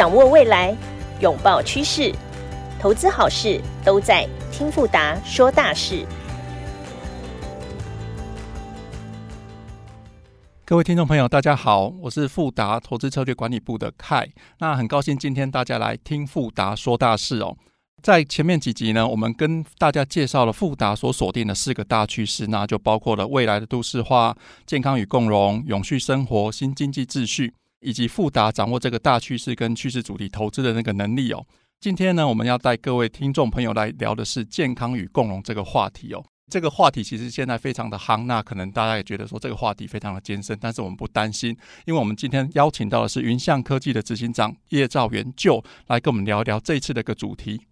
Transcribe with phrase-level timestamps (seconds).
[0.00, 0.74] 掌握未来，
[1.20, 2.10] 拥抱趋势，
[2.80, 6.06] 投资好事都在听富达说大事。
[10.64, 14.26] 各位听众朋友，大家好，我是富达投资策略管理部的凯。
[14.60, 17.54] 那很高兴今天大家来听富达说大事哦。
[18.02, 31.44] 在前面几集呢，我们跟大家介绍了富达所锁定的四个大趋势，那就包括了未来的都市化、健康与共荣、永续生活、新经济秩序，以及富达掌握这个大趋势跟趋势主题投资的那个能力哦。
[31.80, 36.24] 今天呢，我们要带各位听众朋友来聊的是健康与共融这个话题哦。
[36.50, 47.62] 这个话题其实现在非常的夯，那可能大家也觉得说这个话题非常的艰深，但是我们不担心，因为我们今天邀请到的是云象科技的执行长叶兆元 Joe 来跟我们聊一聊这一次的一个主题。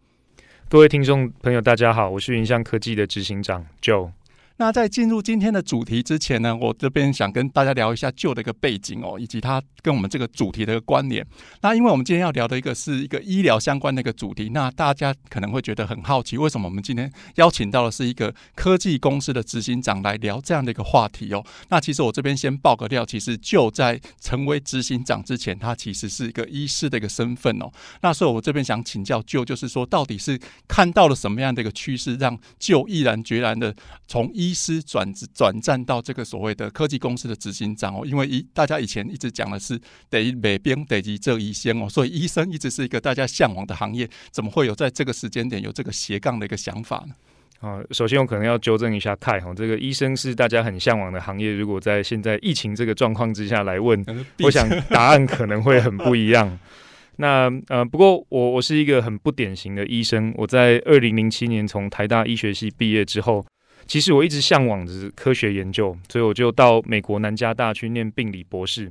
[0.68, 4.12] 各位听众朋友，大家好，我是云象科技的执行长 Joe。
[4.60, 11.24] 那在进入今天的主题之前呢，我这边想跟大家聊一下旧的一个背景哦，以及他跟我们这个主题的一个关联。
[11.60, 21.44] 那因为我们今天要聊的一个是一个医疗相关的一个主题，那大家可能会觉得很好奇，为什么我们今天邀请到的是一个科技公司的执行长来聊这样的一个话题哦？
[21.68, 27.70] 那其实我这边先爆个料，其实就在成为执行长之前，他其实是一个医师的一个身份哦。
[28.02, 33.72] 那所以我这边想请教旧就是说到底是看到了什么样的一个趋势，让 Joe 毅然决然的
[34.08, 47.14] 从医医师转职转战到这个所谓的科技公司的执行长哦，因为一大家以前一直讲的是得美兵得及这一线哦，所以医生一直是一个大家向往的行业，怎么会有在这个时间点有这个斜杠的一个想法呢？
[47.60, 54.02] 啊，首先我可能要纠正一下凯哈，这个医生是大家很向往的行业，如果在现在疫情这个状况之下来问，
[54.40, 56.58] 我想答案可能会很不一样。
[57.20, 63.44] 那呃，不过我我是一个很不典型的医生，我在二零零七年从台大医学系毕业之后。
[63.88, 68.90] 其实我一直向往的是科学研究，所以我就到美国南加大去念病理博士，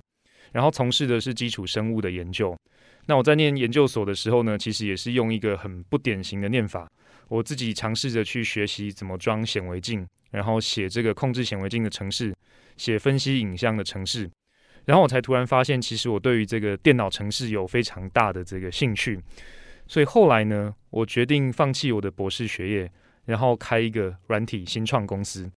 [0.51, 2.57] 然后从事的是基础生物的研究。
[3.05, 6.89] 那我在念研究所的时候呢，其实也是用一个很不典型的念法，
[7.27, 12.33] 我自己尝试着去学习怎么装显微镜，然后写这个控制显微镜的程式，
[12.75, 14.27] 写分析影像的程式，
[14.85, 19.19] 然后我才突然发现，其实我对于这个电脑程式有非常大的这个兴趣。
[19.85, 22.91] 所以后来呢，我决定放弃我的博士学业。
[23.27, 25.51] 然后开一个软体新创公司，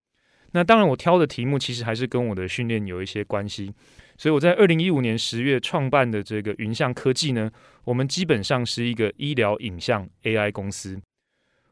[0.51, 3.73] 那当然我挑的题目其实还是跟我的训练有一些关系，
[4.17, 7.49] 所以我在二零一五年十月创办的这个云象科技呢，
[7.85, 10.99] 我们基本上是一个医疗影像 AI 公司。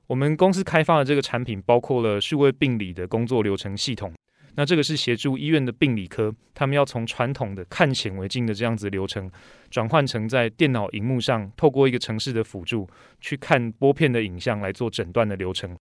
[0.07, 4.13] 我们公司开发的这个产品包括了数位病理的工作流程系统，
[4.55, 9.29] 那这个是协助医院的病理科，他们要从传统的看显微镜的这样子流程，
[9.69, 12.89] 转换成在电脑荧幕上透过一个城市的辅助
[13.19, 15.77] 去看玻片的影像来做诊断的流程。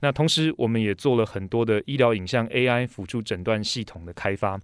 [0.00, 4.58] 那同时，我们也做了很多的医疗影像 AI 辅助诊断系统的开发，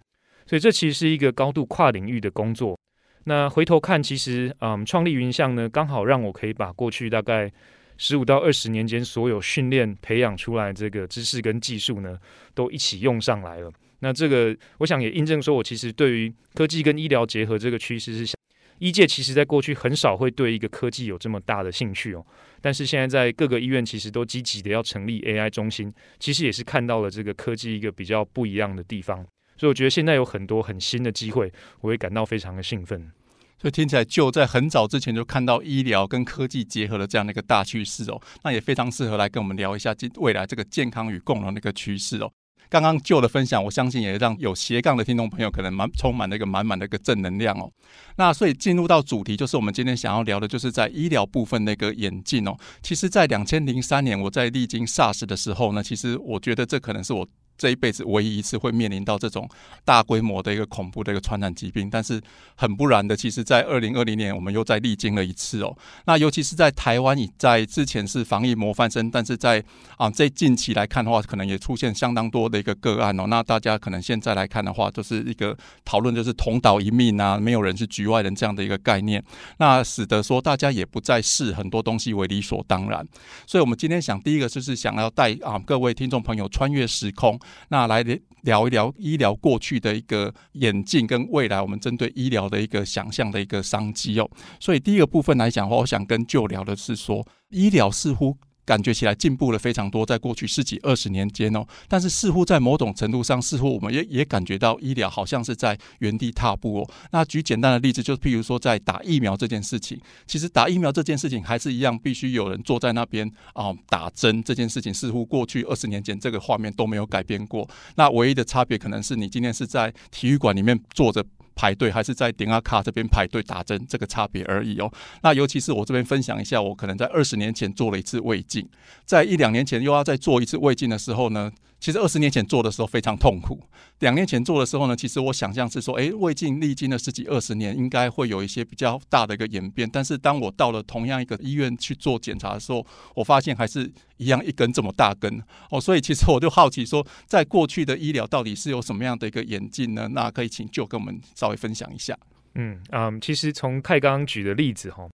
[0.47, 2.79] 所以这其实是一个高度跨领域的工作。
[3.25, 7.51] 那回头看，其实，嗯，创立云象呢，刚好让我可以把过去大概
[7.97, 12.19] 十五到二十年间所有训练培养出来这个知识跟技术呢，
[12.53, 13.73] 都一起用上来了。
[14.01, 18.42] 那这个，我想也印证说我其实对于科技跟医疗结合这个趋势是想。
[18.83, 22.27] 医界其实在过去很少会对一个科技有这么大的兴趣哦，
[22.61, 29.25] 但是现在在各个医院其实都积极的要成立 AI 中心，其实也是看到了这个科技一个比较不一样的地方，
[29.57, 33.09] 所以我觉得现在有很多很新的机会，我会感到非常的兴奋。
[33.57, 42.33] 所以听起来就在很早之前就看到医疗跟科技结合的这样的一个大趋势哦，那也非常适合来跟我们聊一下未来这个健康与共融的一个趋势哦。
[42.73, 47.71] 刚刚旧的分享，我相信也让有斜杠的听众朋友可能满充满了一个满满的一个正能量哦。
[48.17, 52.57] 那所以进入到主题，就是我们今天想要聊的，就是在医疗部分那个演进哦。
[52.81, 57.29] 其实，在两千零三年，我在历经 SARS 的时候呢，其实我觉得这可能是我。
[57.63, 59.49] 这一辈子唯一一次会面临到这种
[59.85, 62.21] 大规模的一个恐怖的一个传染疾病，但是
[62.57, 65.73] 很不然的，其实，在二零二零年我们又在历经了一次哦。
[66.07, 69.63] 那尤其是在台湾，已在之前是防疫模范生，但是在
[69.97, 73.29] 啊这近期来看的话，可能也出现相当多的一个个案哦。
[73.29, 79.23] 那大家可能现在来看的话，就是一个讨论，就是同岛一命啊，没有人是局外人这样的一个概念，
[79.59, 83.07] 那使得说大家也不再视很多东西为理所当然。
[83.47, 87.39] 所以，我们今天想第一个就是想要带啊各位听众朋友穿越时空。
[87.69, 88.05] 那来
[88.43, 94.31] 聊一聊医疗过去的一个演进，跟未来我们针对医疗的一个想象的一个商机哦。
[94.59, 98.37] 所以第一个部分来讲的话，我想跟旧聊的是说，医疗似乎。
[98.65, 106.91] 感觉起来进步了非常多，在过去十几二十年间哦，但是似乎在某种程度上，似乎我们也也感觉到医疗好像是在原地踏步哦。
[107.11, 117.69] 那举简单的例子，就是譬如说在打疫苗这件事情，其实打疫苗这件事情还是一样，必须有人坐在那边啊、打针这件事情，似乎过去二十年前这个画面都没有改变过。
[117.97, 121.25] 那唯一的差别可能是你今天是在体育馆里面坐着。
[121.63, 124.93] 排队，还是在点阿卡这边排队打针这个差别而已哦。
[125.23, 128.69] 那尤其是我这边分享一下，我可能在二十年前做了一次胃镜，
[129.05, 131.53] 在一两年前又要再做一次胃镜的时候呢。
[131.83, 133.59] 其实二十年前做的时候非常痛苦，
[133.99, 139.91] 两年前做的时候呢，其实我想象是说，诶，胃镜历经了十几二十年，应该会有一些比较大的一个演变。
[139.93, 142.87] 但是当我到了同样一个医院去做检查的时候，
[143.17, 145.81] 我发现还是一样一根这么大根哦。
[145.81, 150.09] 所以其实我就好奇说，在过去的医疗到底是有什么样的一个演进呢？
[150.13, 152.17] 那可以请就跟我们稍微分享一下。
[152.55, 155.09] 嗯嗯，其实从泰刚刚举的例子哈。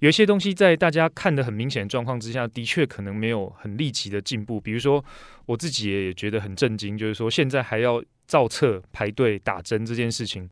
[0.00, 4.60] 有一些东西在大家看得很明显的状况之下，的确可能没有很立即的进步。
[4.60, 5.04] 比如说，
[5.46, 10.48] 我自己也觉得很震惊，就是说现在还要造册排队打针这件事情。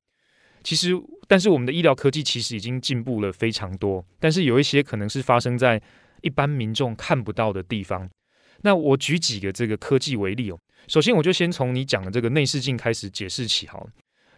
[0.64, 0.90] 其实，
[1.28, 4.04] 但是我们的医疗科技其实已经进步了非常多。
[4.18, 5.80] 但是有一些可能是发生在
[6.22, 8.10] 一般民众看不到的地方。
[8.62, 10.58] 那我举几个这个科技为例哦。
[10.88, 13.90] 首先，我就先从你讲的这个内视镜开始解释起好了。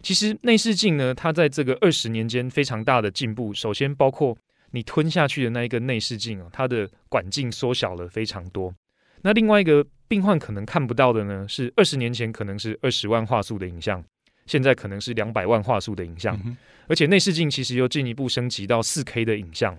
[0.02, 3.54] 其实内视镜呢，它在这个二十年间非常大的进步。
[3.54, 4.36] 首先包括
[4.70, 8.74] 你吞下去的那一个内视镜啊，它的管径缩小了非常多。
[9.22, 14.04] 那另外一个病患可能看不到的呢，是二十年前可能是二十万画素的影像，
[14.46, 16.40] 现在可能是两百万画素的影像。
[16.44, 16.56] 嗯、
[16.86, 19.76] 而且内视镜其实又进一步升级到四 K 的影像。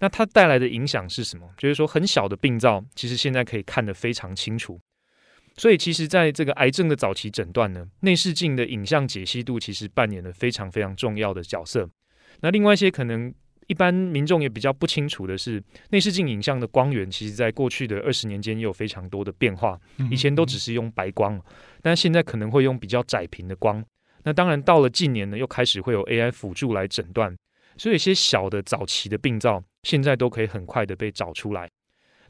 [0.00, 1.48] 那它带来的影响是什么？
[1.56, 4.78] 就是说很小的病灶，其实现在可以看得非常清楚。
[5.56, 11.88] 所以其实在这个癌症的早期诊断呢，内视镜的影像解析度其实扮演了非常非常重要的角色。
[12.40, 13.32] 那另外一些可能。
[13.66, 19.78] 一般民众也比较不清楚的是，内视镜影像的光源，其实在过去的二十年间也有非常多的变化。
[20.10, 21.40] 以前都只是用白光，
[21.82, 23.84] 但现在可能会用比较窄频的光。
[24.24, 27.36] 那当然到了近年呢，又开始会有 AI 辅助来诊断，
[27.76, 31.68] 所以一些小的早期的病灶，现在都可以很快的被找出来。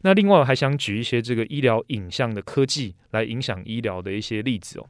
[0.02, 4.86] 那另外我还想举一些这个医疗影像的科技来影响医疗的一些例子哦。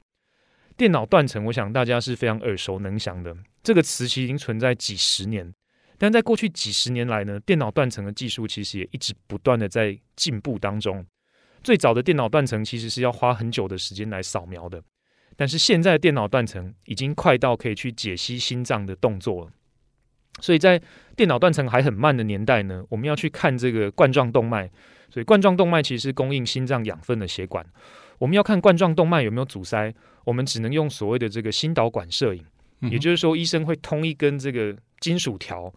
[0.77, 5.55] 电脑断层，我想大家是非常耳熟能详的，这个词其实已经存在几十年。
[5.97, 11.05] 但在过去几十年来呢，电脑断层的技术其实也一直不断的在进步当中。
[11.63, 14.83] 最早的电脑断层其实是要花很久的时间来扫描的，
[15.37, 19.51] 但是现在的电脑断层已经快到可以去解析心脏的动作了。
[20.41, 20.83] 所以在
[21.17, 24.71] 电脑断层还很慢的年代呢，我们要去看这个冠状动脉。
[25.11, 27.65] 所以冠状动脉其实是供应心脏养分的血管。
[28.19, 29.95] 我们要看冠状动脉有没有阻塞，
[30.25, 32.45] 我们只能用所谓的这个心导管摄影，
[32.91, 34.77] 也就是说医生会通一根这个。
[35.05, 35.71] 金属条，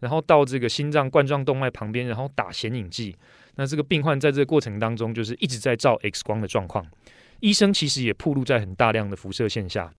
[0.00, 3.16] 然后到这个心脏冠状动脉旁边，然后打显影剂。
[3.54, 6.84] 那这个病患在这个过程当中，就是一直在照 X 光的状况。
[7.38, 9.92] 医生其实也暴露在很大量的辐射线下。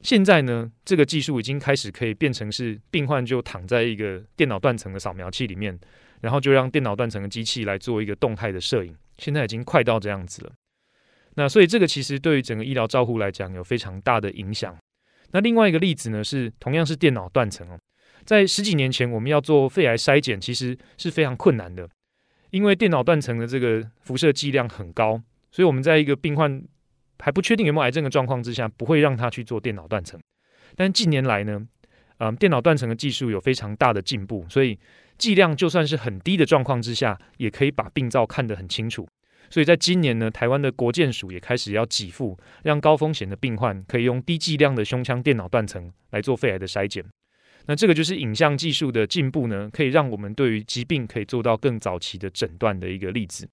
[0.00, 5.76] 现在呢，这个技术已经开始可以变成是病患就躺在一个电脑断层的扫描器里面，
[6.20, 8.94] 然后就让电脑断层的机器来做一个动态的摄影。
[9.18, 10.52] 现在已经快到这样子了。
[11.34, 14.76] 那所以这个其实对于整个医疗照护来讲有非常大的影响。
[15.32, 17.78] 那另外一个例子呢，是同样是电脑断层哦。
[18.24, 21.88] 在十几年前，我们要做肺癌筛检，其实是非常困难的，
[22.50, 26.62] 因为电脑断层的这个辐射剂量很高，所以我们在一个病患
[27.18, 30.18] 还不确定有没有癌症的状况之下，不会让他去做电脑断层。
[30.74, 31.66] 但近年来呢，
[32.18, 34.78] 嗯、电脑断层的技术有非常大的进步，所以
[35.18, 39.06] 剂量就算是很低的状况之下，也可以把病灶看得很清楚。
[39.50, 47.04] 所以在今年呢，台湾的国健署也开始要给付，让高风险的病患可以用低剂量的胸腔电脑断层来做肺癌的筛检。
[47.66, 53.48] 那这个就是影像技术的进步呢，可以让我们对于疾病可以做到更早期的诊断的一个例子。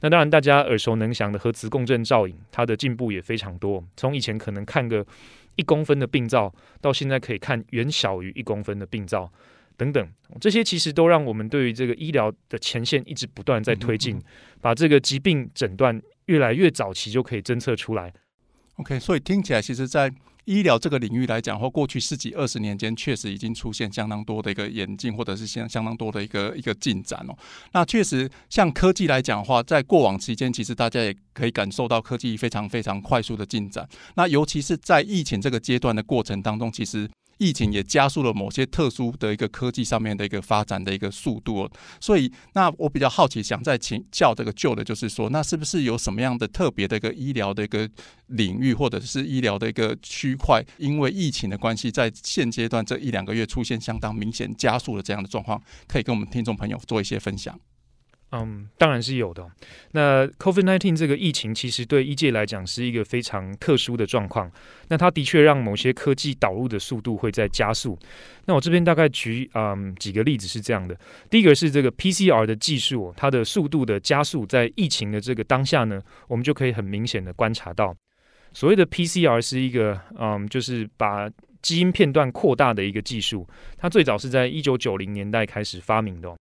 [0.00, 3.82] 那当然，大家耳熟能详的核磁共振造影，它的进步也非常多。
[3.96, 5.06] 从以前可能看个
[5.54, 9.32] 一公分的病灶，到现在可以看远小于一公分的病灶，
[9.76, 10.06] 等等，
[10.38, 14.20] 这些其实都让我们对于这个医疗的前线一直不断在推进，
[14.60, 18.12] 把这个疾病诊断越来越早期就可以侦测出来。
[18.74, 20.12] OK，所以听起来，其实，在
[20.46, 27.36] 医疗这个领域来讲，或过去十几二十年间，确实已经出现相当多的一个演进，或者是相相当多的一个一个进展哦。
[27.72, 33.88] 那确实，像科技来讲的话，在过往期间，其实大家也可以感受到科技非常非常快速的进展。
[34.14, 37.08] 那尤其是在疫情这个阶段的过程当中，其实。
[37.38, 47.88] 疫情也加速了某些特殊的一个科技上面的一个发展的一个速度哦，所以那我比较好奇，想再请教这个旧的就是说，那是不是有什么样的特别的一个医疗的一个
[48.28, 57.58] 领域，或者是医疗的一个区块，因为疫情的关系，在现阶段这一两个月出现相当明显加速的这样的状况，可以跟我们听众朋友做一些分享。
[58.32, 59.48] 嗯，当然是有的。
[59.92, 64.50] 那 COVID-19 这个疫情其实对医界来讲是一个非常特殊的状况。
[64.88, 67.96] 那它的确让某些科技导入的速度会在加速。
[68.46, 70.98] 那我这边大概举嗯几个例子是这样的。
[71.30, 77.94] 第一个是这个 PCR 的技术，它的速度的加速，在疫情的这个当下呢，我们就可以很明显的观察到。
[78.52, 81.30] 所谓的 PCR 是一个嗯，就是把
[81.62, 86.34] 基因片段扩大的一个技术，它最早是在一九九零年代开始发明的。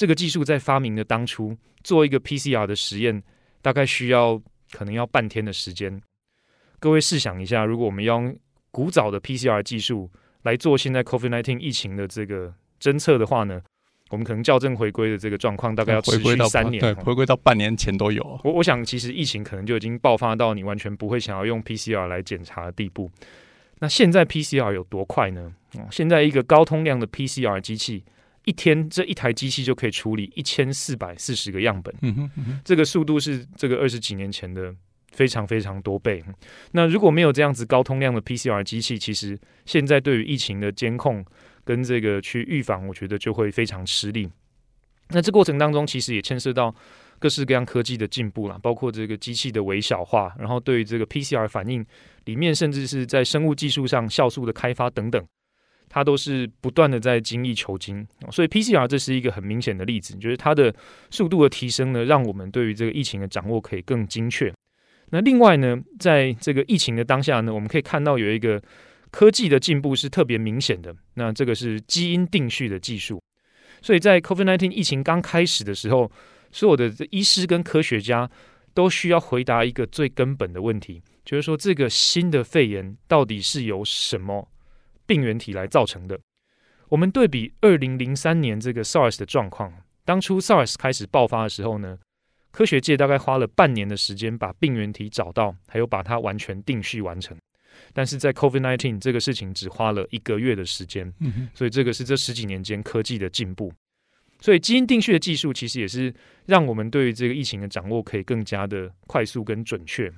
[0.00, 1.54] 这个技术在发明的当初，
[1.84, 3.22] 做一个 PCR 的实验，
[3.60, 4.40] 大概需要
[4.72, 6.00] 可能要半天的时间。
[6.78, 8.34] 各位试想一下，如果我们要用
[8.70, 10.10] 古早的 PCR 技术
[10.44, 13.60] 来做现在 COVID-19 疫情的这个侦测的话呢，
[14.08, 18.40] 我们可能校正回归的这个状况大概要持续三年，对，回归到半年前都有。
[18.42, 23.10] 我我想，其实疫情可能就已经爆发到你完全不会想要用 PCR 来检查的地步。
[23.80, 25.52] 那现在 PCR 有多快呢？
[25.90, 28.02] 现在一个高通量的 PCR 机器，
[28.44, 31.94] 一天这一台机器就可以处理一千四百四十个样本。
[32.02, 34.74] 嗯哼嗯哼，这个速度是这个二十几年前的。
[35.12, 36.22] 非常非常多倍。
[36.70, 41.22] 那如果没有这样子高通量的 PCR 机器，其实现在对于疫情的监控
[41.64, 44.30] 跟这个去预防，我觉得就会非常吃力。
[45.08, 46.72] 那这过程当中，其实也牵涉到
[47.18, 51.84] 各式各样科技的进步啦，包括这个机器的微小化，然后对于这个 PCR 反应
[52.26, 55.20] 里面，甚至是在生物技术上酵素的开发等等，
[55.90, 58.06] 它都是不断的在精益求精。
[58.30, 60.74] 所以 PCR 这是一个很明显的例子，就是它的
[61.10, 64.50] 速度的提升呢，让我们对于这个疫情的掌握可以更精确。
[65.10, 68.62] 那另外呢，在这个疫情的当下呢，我们可以看到有一个
[69.10, 70.94] 科技的进步是特别明显的。
[71.14, 73.20] 那这个是基因定序的技术。
[73.82, 76.10] 所以在 COVID-19 疫情刚开始的时候，
[76.52, 78.30] 所有的医师跟科学家
[78.72, 84.48] 都需要回答一个最根本的问题，就是说这个新的肺炎到底是由什么
[85.10, 86.20] 病原体来造成的？
[86.88, 89.72] 我们对比二零零三年这个 SARS 的状况，
[90.04, 91.98] 当初 SARS 开始爆发的时候呢，
[92.52, 97.36] 科学界大概花了半年的时间把病原体找到，还有把它完全定序完成。
[97.92, 103.72] 但是在 COVID-19 这个事情只花了一个月的时间，嗯，所以这个是这十几年间科技的进步。
[104.40, 106.14] 所以基因定序的技术其实也是
[106.46, 110.08] 让我们对于这个疫情的掌握可以更加的快速跟准确。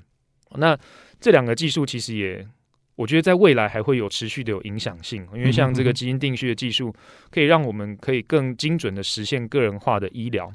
[0.56, 0.78] 那
[1.18, 2.46] 这两个技术其实也，
[2.96, 6.94] 我觉得在未来还会有持续的有影响性，因为像这个基因定序的技术，
[7.30, 10.52] 可以让我们可以更精准的实现个人化的医疗。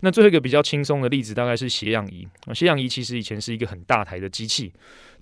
[0.00, 2.28] 那最后一个比较轻松的例子，大概是血氧仪。
[2.52, 4.70] 血氧仪其实以前是一个很大台的机器。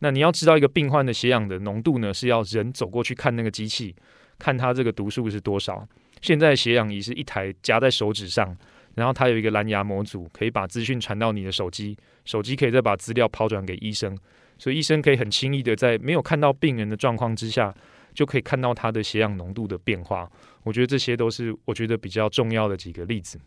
[0.01, 3.95] 那你要知道一个病患的血氧的浓度呢，是要人走过去看那个机器，
[4.39, 5.87] 看它这个读数是多少。
[6.21, 8.57] 现在血氧仪是一台夹在手指上，
[8.97, 14.19] 然后它有一个蓝牙模组，可以把资讯传到你的手机，手机可以再把资料抛转给医生，
[14.59, 17.75] 所以医生可以很轻易的在没有看到病人的状况之下，
[18.15, 20.31] 就可以看到他的血氧浓度的变化。
[20.63, 23.41] 我觉得这些都是我觉得比较重要的几个例子。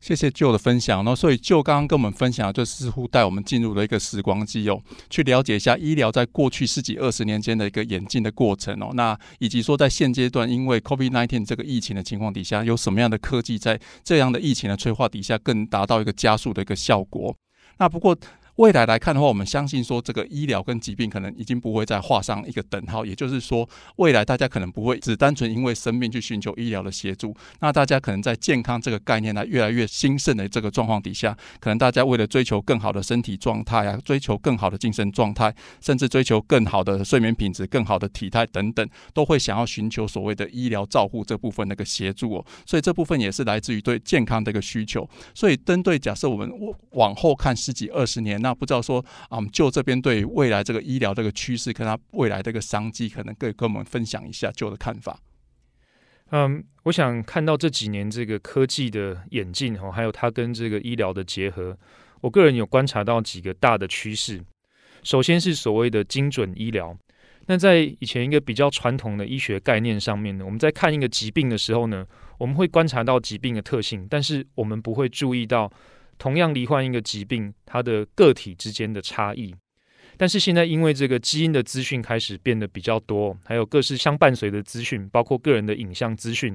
[0.00, 17.36] 谢谢旧的分享，那所以旧刚刚跟我们分享，就似乎带我们进入了一个时光机哦，去了解一下医疗在过去十几二十年间的一个演进的过程哦，那以及说在现阶段，因为 COVID-19 这个疫情的情况底下，有什么样的科技在这样的疫情的催化底下，更达到一个加速的一个效果。
[17.78, 18.16] 那不过。
[18.60, 27.34] 未来来看的话，我们相信说这个医疗跟疾病可能已经不会再画上一个等号，也就是说，未来大家可能不会只单纯因为生病去寻求医疗的协助。
[27.60, 42.44] 那大家可能在健康这个概念呢越来越兴盛的这个状况底下，可能大家为了追求更好的身体状态啊，追求更好的精神状态，甚至追求更好的睡眠品质、更好的体态等等，都会想要寻求所谓的医疗照护这部分的一个协助哦。
[42.66, 45.08] 所以这部分也是来自于对健康的一个需求。
[45.34, 46.52] 所以针对假设我们
[46.90, 55.20] 往后看十几二十年，那那不知道说，啊，我们，就这边对未来这个医疗这个趋势，跟他未来这个商机，可能可以跟我们分享一下就的看法。
[56.32, 61.78] 嗯，我想看到这几年这个科技的演进哦，还有它跟这个医疗的结合，
[62.20, 64.42] 我个人有观察到几个大的趋势。
[65.04, 66.98] 首先是所谓的精准医疗。
[67.46, 72.04] 那在以前一个比较传统的医学概念上面呢，我们在看一个疾病的时候呢，
[72.36, 75.72] 我们会观察到疾病的特性，但是我们不会注意到。
[76.20, 79.54] 同样罹患一个疾病，它的个体之间的差异。
[80.18, 86.54] 但是现在因为这个基因的资讯开始变得比较多，还有各式相伴随的资讯，包括个人的影像资讯，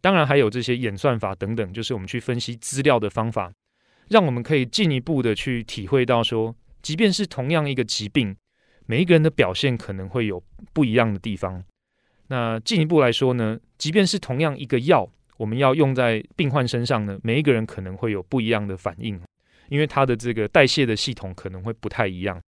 [0.00, 3.52] 当然还有这些演算法等等，就是我们去分析资料的方法，
[4.08, 6.52] 让我们可以进一步的去体会到说，
[6.82, 8.34] 即便是同样一个疾病，
[8.86, 11.62] 每一个人的表现可能会有不一样的地方。
[12.26, 15.08] 那进一步来说呢，即便是同样一个药。
[15.38, 19.18] 我们要用在病患身上呢，每一个人可能会有不一样的反应，
[19.70, 22.38] 因为他的这个代谢的系统可能会不太一样。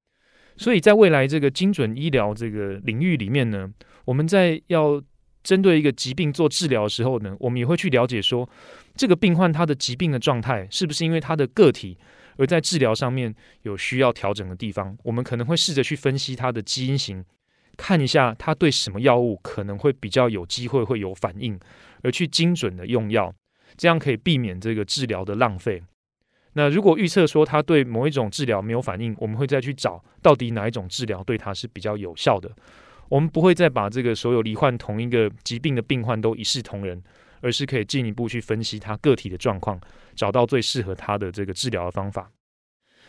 [0.57, 3.73] 所以在未来这个精准医疗这个领域里面呢，
[4.05, 5.03] 我们在要
[5.43, 8.47] 针对一个疾病做治疗的时候呢，我们也会去了解说，
[8.95, 11.97] 这个病患他的疾病的状态是不是因为他的个体
[12.37, 14.95] 而在治疗上面有需要调整的地方。
[15.03, 17.25] 我们可能会试着去分析他的基因型，
[17.83, 21.59] 看一下他对什么药物可能会比较有机会会有反应。
[22.03, 23.31] 而去精准的用药，
[23.77, 25.83] 这样可以避免这个治疗的浪费。
[26.55, 32.51] 那如果预测说他对某一种治疗没有反应，我们会再去找到底哪一种治疗对他是比较有效的。
[33.11, 37.03] 我们不会再把这个所有罹患同一个疾病的病患都一视同仁，
[37.43, 39.79] 而是可以进一步去分析他个体的状况，
[40.15, 42.31] 找到最适合他的这个治疗的方法。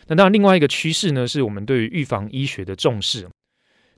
[0.08, 3.26] 那当然，另外一个趋势呢，是我们对于预防医学的重视。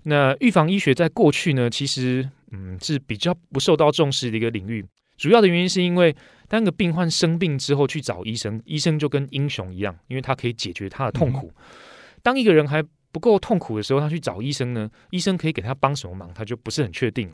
[0.04, 4.84] 那预防医学在过去呢，其实嗯是比较不受到重视的一个领域。
[5.16, 6.14] 主要的原因是因为
[6.48, 11.52] 当个病患生病之后去找医生，医生就跟英雄一样，因为他可以解决他的痛苦。
[12.22, 12.82] 当一个人还
[13.12, 17.30] 不够痛苦的时候，他去找医生呢，医生可以给他帮什么忙，他就不是很确定。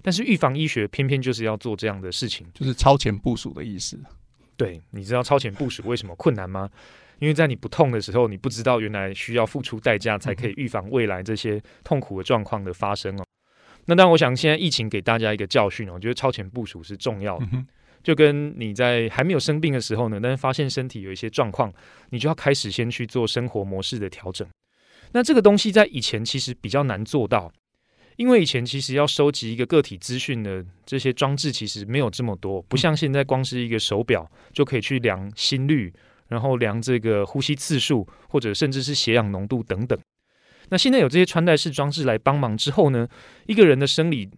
[0.00, 3.98] 但是预防医学偏偏就是要做这样的事情，就是超前部署的意思。
[4.56, 6.68] 对，你知道超前部署为什么困难吗？
[7.18, 13.24] 因为在你不痛的时候，你不知道原来需要付出代价才可以预防未来这些痛苦的状况的发生哦。
[13.86, 17.46] 那当然，我想现在疫情给大家一个教训哦，我觉得超前部署是重要的。
[18.02, 21.72] 就跟你在还没有生病的时候呢，但是发现身体有一些状况，
[22.10, 24.46] 你就要开始先去做生活模式的调整。
[25.12, 27.50] 那这个东西在以前其实比较难做到，
[28.16, 35.92] 因为以前其实要收集一个个体资讯的这些装置其实没有这么多，不像现在光是一个手表就可以去量心率。
[36.28, 39.98] 然后量这个呼吸次数，或者甚至是血氧浓度等等。
[40.70, 43.08] 那现在有这些穿戴式装置来帮忙之后呢，
[43.46, 44.28] 一个人的生理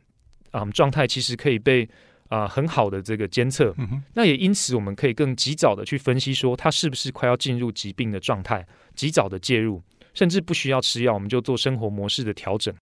[0.52, 1.82] 啊、嗯、状态其实可以被
[2.28, 3.74] 啊、呃、很好的这个监测。
[3.78, 9.82] 嗯、那也因此我们可以更及早的去分析说他是不是快要进入疾病的状态，及早的介入，
[10.14, 12.72] 甚至不需要吃药，我们就做生活模式的调整，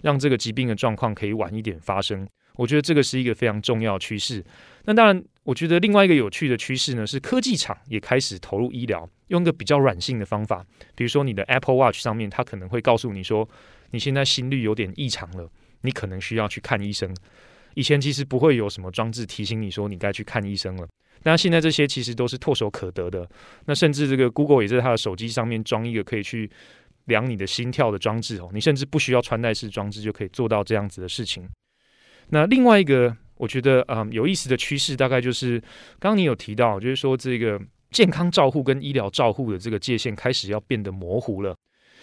[0.00, 2.26] 让这个疾病的状况可以晚一点发生。
[2.56, 4.42] 我觉得这个是一个非常重要的趋势。
[4.84, 13.48] 那当然，我觉得另外一个有趣的趋势呢，是科技厂也开始投入医疗，用一个比较软性的方法，比如说你的 Apple Watch 上面，它可能会告诉你说，
[13.90, 15.48] 你现在心率有点异常了，
[15.82, 17.14] 你可能需要去看医生。
[17.74, 20.88] 以前其实不会有什么装置提醒你说你该去看医生了，
[21.24, 23.28] 那现在这些其实都是唾手可得的。
[23.66, 26.50] 那甚至这个 Google 也在它的手机上面装一个可以去
[27.04, 31.46] 量你的心跳的装置哦，你甚至不需要穿戴式装置就可以做到这样子的事情。
[32.28, 35.58] 那另外一个，我觉得嗯有意思的趋势，大概就是
[35.98, 37.60] 刚刚你有提到，就是说这个
[37.90, 41.54] 健康照护跟医疗照护的这个界限开始要变得模糊了。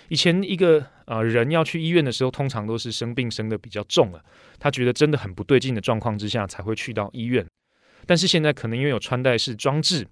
[0.10, 4.22] 以前一个呃人要去医院的时候，通常都是生病生的比较重了，
[4.60, 7.46] 他觉得真的很不对劲的状况之下才会去到医院。
[8.06, 10.06] 但是现在可能因为有穿戴式装置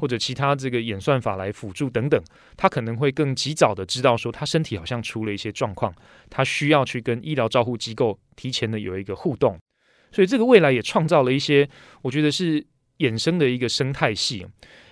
[0.00, 2.20] 或者其他这个演算法来辅助等等，
[2.56, 5.94] 他可能会更及早的知道说他身体好像出了一些状况，
[6.28, 9.56] 他需要去跟医疗照护机构提前的有一个互动。
[10.16, 11.68] 所以这个未来也创造了一些
[12.00, 12.64] 我觉得是
[13.00, 14.46] 衍生的一个生态系。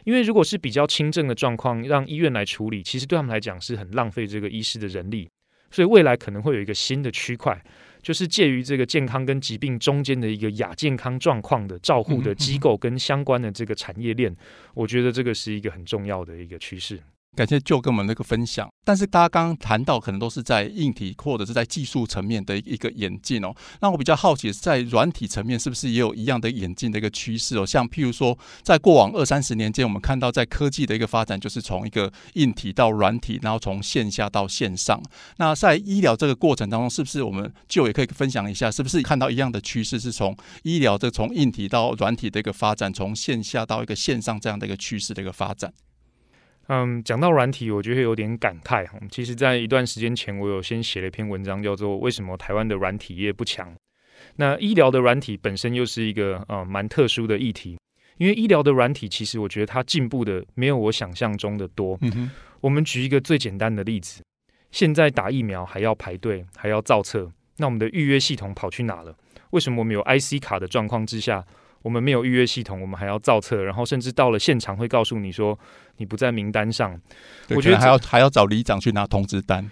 [0.04, 5.26] 因为如果是比较轻症的状况让医院来处理，其实对他们来讲是很浪费这个医师的人力。
[5.70, 7.58] 所以未来可能会有一个新的区块。
[8.02, 14.36] 就是介于这个健康跟疾病中间的一个亚健康状况的照护的机构跟相关的这个产业链，
[14.74, 17.00] 我觉得这个是一个很重要的一个趋势。
[17.34, 23.52] 感谢舅跟我们那个分享，但是大家刚刚谈到可能都是在硬体或者是在技术层面的一个演进哦。
[23.80, 27.66] 那我比较好奇在软体层面是不是也有一样的演进的一个趋势哦？
[27.66, 35.02] 像譬如说，在过往二三十年间，我们看到在科技的一个发展，就是从一个硬体到软体，然后从线下到线上。
[35.38, 45.72] 那在医疗这个过程当中，是不是我们就也可以分享一下，是不是看到一样的趋势，是从医疗的从硬体到软体的一个发展，从线下到一个线上这样的一个趋势的一个发展？
[46.68, 48.86] 嗯，讲到软体，我觉得有点感慨。
[49.10, 53.70] 其实，在一段时间前，我有先写了一篇文章，叫做《为什么台湾的软体业不强》。
[54.36, 57.78] 那医疗的软体本身又是一个呃蛮特殊的议题，
[58.16, 61.98] 因为医疗的软体其实我觉得它进步的没有我想象中的多。
[62.00, 62.30] 嗯哼。
[62.60, 64.22] 我们举一个最简单的例子，
[64.70, 69.14] 现在打疫苗还要排队，还要造册，那我们的预约系统跑去哪了？
[69.50, 71.44] 为什么我们有 IC 卡的状况之下，
[71.84, 75.56] 我们没有预约系统，我们还要造册，然后甚至到了现场会告诉你说
[75.98, 76.98] 你不在名单上。
[77.50, 79.70] 我觉得还要还要找里长去拿通知单。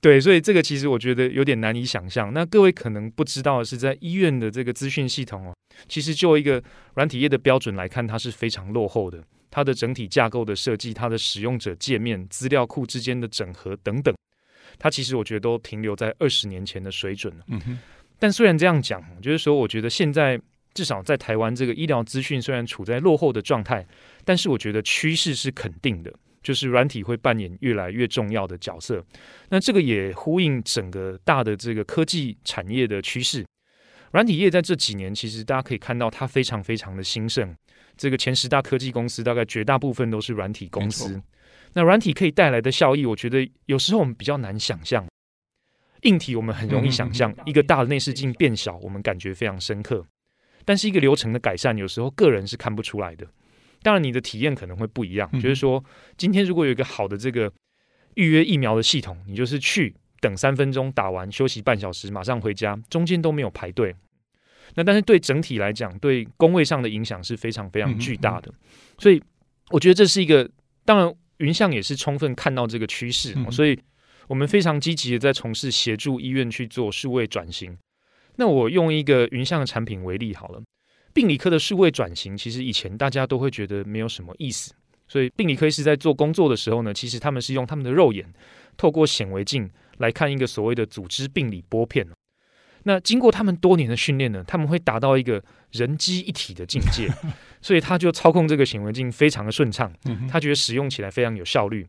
[0.00, 2.32] 对，所以这个其实我觉得有点难以想象。
[2.32, 5.54] 那各位可能不知道的是，在医院的这个资讯系统哦，
[5.88, 6.62] 其实就一个
[6.94, 9.20] 软体业的标准来看，它是非常落后的。
[9.50, 14.14] 它的整体架构的设计、它的使用者界面、资料库之间的整合等等，
[14.78, 17.34] 它其实我觉得都停留在二十年前的水准。
[17.48, 17.78] 嗯哼。
[18.18, 20.40] 但虽然这样讲，就是说，我觉得现在。
[20.74, 23.86] 至少在台湾，这个医疗资讯虽然处在落后的状态，
[24.24, 29.04] 但是我觉得趋势是肯定的，就是软体会扮演越来越重要的角色。
[29.50, 33.44] 那这个也呼应整个大的这个科技产业的趋势。
[34.12, 37.56] 软体业在这几年，其实大家可以看到它非常非常的兴盛。
[37.96, 41.20] 这个前十大科技公司，大概绝大部分都是软体公司。
[41.74, 45.06] 那软体可以带来的效益，我觉得有时候我们比较难想象。
[46.02, 50.04] 硬体我们很容易想象，一个大的内视镜变小，我们感觉非常深刻。
[50.64, 53.26] 但是一个流程的改善，有时候个人是看不出来的。
[53.82, 55.28] 当然，你的体验可能会不一样。
[55.40, 55.84] 就是说，
[56.16, 57.52] 今天如果有一个好的这个
[58.14, 63.94] 预约疫苗的系统，你就是去等三分钟打完，休息半小时，马上回家，中间都没有排队。
[64.74, 68.54] 那但是对整体来讲，对工位上的影响是非常非常巨大的。
[68.98, 69.20] 所以
[69.70, 70.48] 我觉得这是一个，
[70.84, 73.76] 当然云象也是充分看到这个趋势，所以
[74.28, 77.76] 我们非常积极的在从事协助医院去做数位转型。
[78.36, 80.62] 那我用一个云象的产品为例好了，
[81.12, 84.72] 病理科的数位转型，其实以前大家都会觉得没有什么意思。
[85.08, 88.26] 所以病理科医师在做工作的时候呢，其实他们是用他们的肉眼，
[88.78, 92.06] 透过显微镜来看一个所谓的组织病理玻片。
[92.84, 97.08] 那经过他们多年的训练呢，他们会达到一个人机一体的境界，
[97.60, 99.92] 所以他就操控这个显微镜非常的顺畅，
[100.28, 101.86] 他觉得使用起来非常有效率。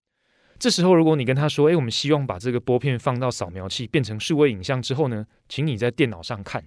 [0.63, 6.63] 这时候如果你跟他说：“诶，我们希望把这个玻片放到扫描器变成数位影像之后呢，请你在电脑上看。”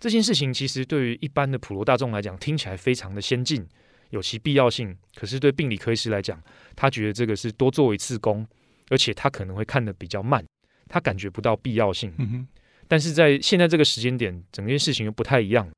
[0.00, 3.68] 这件事情其实对于一般的普罗大众来讲，听起来非常的先进。
[4.08, 6.42] 有其必要性，可是对病理科医师来讲，
[6.74, 8.46] 他觉得这个是多做一次工，
[8.88, 10.42] 而且他可能会看得比较慢，
[10.88, 12.10] 他感觉不到必要性。
[12.16, 12.48] 嗯哼。
[12.88, 15.70] 但是在现在这个时间点，整件事情又不太一样，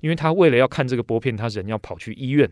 [0.00, 2.50] 因为他为了要看这个玻片，他人要跑去医院。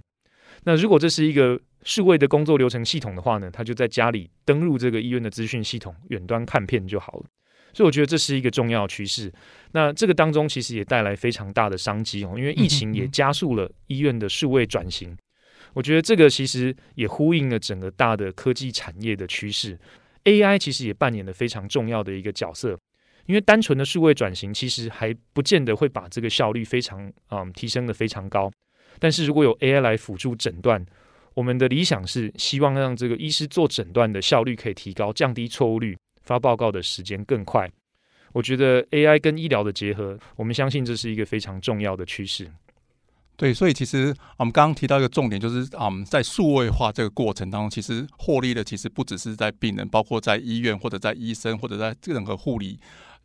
[0.63, 7.25] 那如果这是一个数位的工作流程系统的话呢，他就在家里登录这个医院的资讯系统，远端看片就好了。
[7.73, 9.33] 所以我觉得这是一个重要趋势。
[9.73, 15.17] 那这个当中其实也带来非常大的商机哦，因为疫情也加速了医院的数位转型。
[15.73, 19.79] 我觉得这个其实也呼应了整个大的科技产业的趋势
[20.25, 22.77] ，AI 其实也扮演了非常重要的一个角色。
[23.27, 28.51] 因为单纯的数位转型其实还不见得会把这个效率非常嗯提升得非常高，
[28.99, 30.85] 但是如果有 AI 来辅助诊断，
[31.41, 37.67] 我们的理想是希望让这个医师做诊断的效率可以提高，降低错误率，发报告的时间更快。
[38.33, 42.47] 我觉得 AI 跟医疗的结合，我们相信这是一个非常重要的趋势。
[43.39, 52.79] 对，所以其实我们刚刚提到一个重点，就是嗯，在数位化这个过程当中，其实获利的其实不只是在病人，包括在医院或者在医生或者在任何护理。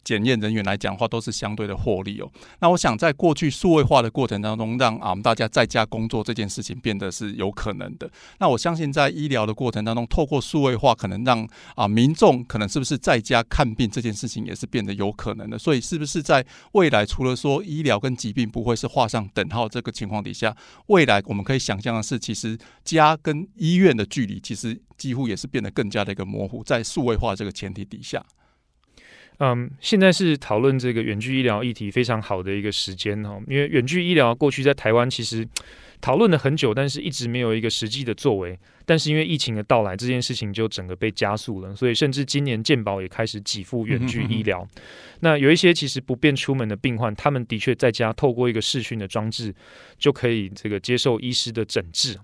[0.05, 2.31] 检验人员来讲的话，都是相对的获利哦。
[2.59, 8.09] 那我想，在过去数位化的过程当中，让啊我们大家在家工作这件事情变得是有可能的。
[8.39, 15.57] 那我相信，在医疗的过程当中，透过数位化，可能让啊民众可能是不是在家看病这件事情也是变得有可能的。
[15.57, 28.23] 所以，是不是在未来，除了说医疗跟疾病不会是画上等号这个情况底下，未来我们可以想象的是，其实家跟医院的距离其实几乎也是变得更加的一个模糊，在数位化这个前提底下。
[29.39, 35.45] 嗯，现在是讨论这个远距医疗议题非常好的一个时间哈，因为远距医疗过去在台湾其实
[35.99, 38.57] 讨论了很久，但是一直没有一个实际的作为。
[38.87, 44.65] 但是因为疫情的到来，这件事情就整个被加速了，所以甚至今年健保也开始给付远距医疗。
[45.21, 49.51] 那有一些其实不便出门的病患，他们的确在家透过一个视讯的装置
[49.97, 52.15] 就可以这个接受医师的诊治。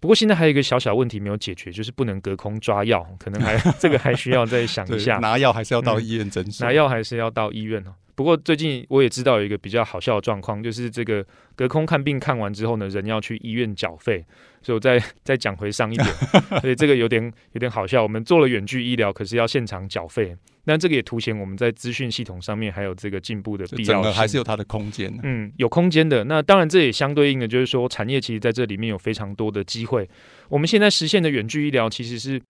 [0.00, 5.18] 不过现在还有一个小小问题没有解决，就是不能隔空抓药，可能还 这个还需要再想一下。
[5.18, 7.92] 拿药还是要到医院诊所，嗯，拿药还是要到医院哦。
[8.18, 14.24] 不过最近我也知道有一个比较好笑的状况，就是这个隔空看病看完之后呢，人要去医院缴费，
[14.60, 16.08] 所以我再 再讲回上一点，
[16.60, 18.02] 所以这个有点有点好笑。
[18.02, 25.16] 我们做了远距医疗，可是要现场缴费，那这个也凸显我们在资讯系统上面还有这个进步的必要性，还是有它的空间。
[25.22, 26.24] 嗯，有空间的。
[26.24, 30.10] 那当然这也相对应的，就是说产业其实在这里面有非常多的机会。
[30.48, 32.42] 我们现在实现的远距医疗其实是。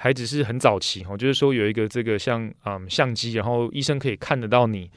[0.00, 4.88] 还只是很早期哦，就是说有一个这个像嗯相机，然后医生可以看得到你，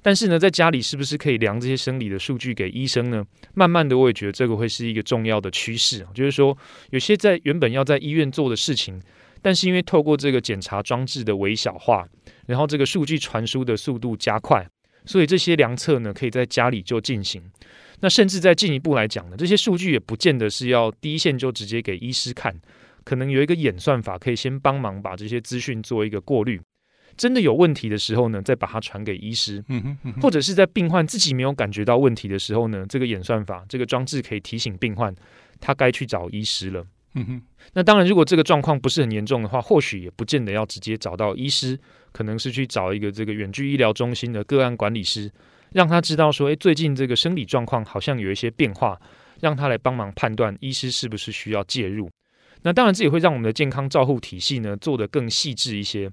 [0.00, 3.22] 但是呢，在家里是不是可以量这些生理的数据给医生呢？
[3.52, 6.56] 慢慢的，我也觉得这个会是一个重要的趋势，就是说
[6.88, 8.98] 有些在原本要在医院做的事情，
[9.42, 12.08] 但是因为透过这个检查装置的微小化，
[12.46, 14.66] 然后这个数据传输的速度加快，
[15.04, 17.42] 所以这些量测呢可以在家里就进行。
[18.00, 22.58] 那甚至再进一步来讲呢，这些数据也不见得是要第一线就直接给医师看。
[23.06, 26.60] 可能有一个演算法可以先帮忙把这些资讯做一个过滤，
[27.16, 29.64] 真的有问题的时候呢，再把它传给医师，
[30.20, 35.14] 或者是在病患自己没有感觉到问题的时候呢，这个演算法这个装置可以提醒病患
[35.60, 36.84] 他该去找医师了。
[37.74, 41.78] 那当然，如果这个状况不是很严重的话，或许也不见得要直接找到医师，
[42.12, 45.32] 可能是去找一个这个远距医疗中心的个案管理师，
[45.72, 49.00] 让他知道说，诶，最近这个生理状况好像有一些变化，
[49.40, 52.10] 让他来帮忙判断医师是不是需要介入。
[52.62, 56.10] 那当然，这也会让我们的健康照护体系呢做得更细致一些。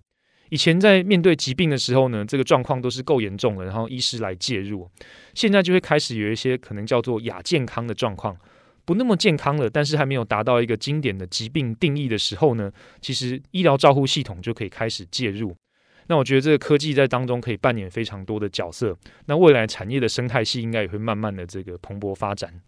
[0.50, 4.88] 以前在面对疾病的时候呢，这个状况都是够严重了，然后医师来介入。
[5.34, 8.38] 现在就会开始有一些可能叫做亚健康的状况，
[8.86, 15.56] 不那么健康了，但是还没有达到一个经典的疾病定义的时候呢，其实医疗照护系统就可以开始介入。
[16.08, 18.96] 那我觉得这个科技在当中可以扮演非常多的角色。
[19.26, 22.62] 那未来产业的生态系应该也会慢慢的这个蓬勃发展。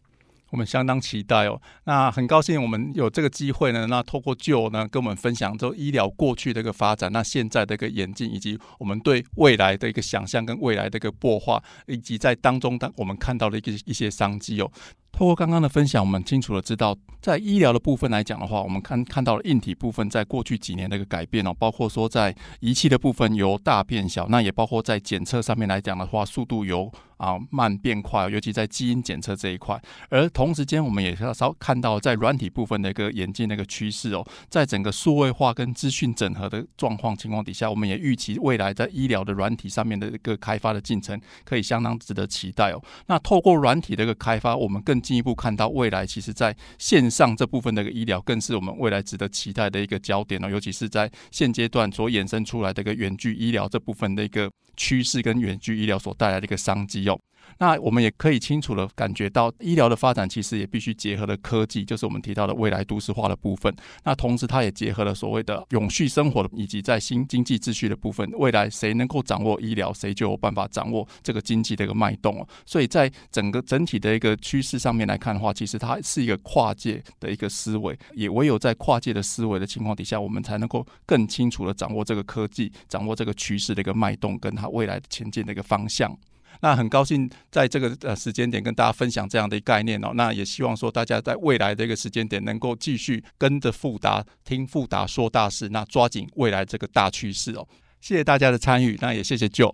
[0.55, 1.61] 我们相当期待哦。
[1.83, 14.71] 那很高兴我们有这个机会呢，那透过 Joe 呢跟我们分享这医疗过去的一个发展，那现在的一个演进，以及我们对未来的一个想象跟未来的一个擘画，以及在当中当我们看到的一个一些商机哦。
[15.11, 29.81] 透过刚刚的分享，我们清楚的知道，在医疗的部分来讲的话，我们看看到了硬体部分在过去几年的一个改变哦，包括说在仪器的部分由大变小，那也包括在检测上面来讲的话，速度由啊慢变快，尤其在基因检测这一块。
[30.09, 42.81] 而同时间，我们也要稍看到在软体部分的一个演进的一个趋势哦，在整个数位化跟资讯整合的状况情况底下，我们也预期未来在医疗的软体上面的一个开发的进程，可以相当值得期待哦。
[43.07, 50.49] 那透过软体的一个开发，我们更进一步看到未来，其实在线上这部分的一个医疗，更是我们未来值得期待的一个焦点哦。
[50.49, 57.19] 尤其是在现阶段所衍生出来的一个远距医疗这部分的一个趋势，跟远距医疗所带来的一个商机哦。
[57.57, 63.73] 那我们也可以清楚的感觉到，医疗的发展其实也必须结合了科技，就是我们提到的未来都市化的部分。
[64.03, 68.29] 那同时，它也结合了所谓的永续生活的，以及在新经济秩序的部分。
[68.37, 72.47] 未来谁能够掌握医疗，谁就有办法掌握这个经济的一个脉动哦。
[72.65, 77.97] 所以在整个整体的一个趋势上面来看的话，其实它是一个跨界的一个思维。
[78.13, 86.15] 也唯有在跨界的思维的情况底下，我们才能够更清楚的掌握这个科技，掌握这个趋势的一个脉动，跟它未来的前进的一个方向。
[86.61, 90.11] 那很高兴在这个呃时间点跟大家分享这样的概念哦。
[90.15, 97.67] 那也希望说大家在未来的一个时间点能够继续跟着富达听富达说大事，那抓紧未来这个大趋势哦。
[98.01, 99.73] 谢谢大家的参与，那也谢谢 Joe，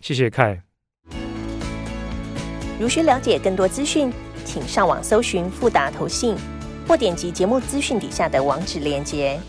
[0.00, 0.62] 谢谢凯。
[2.80, 4.12] 如需了解更多资讯，
[4.44, 6.36] 请上网搜寻富达投信，
[6.88, 9.40] 或点击节目资讯底下的网址链接。